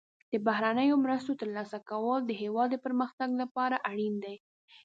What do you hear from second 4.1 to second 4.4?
دي.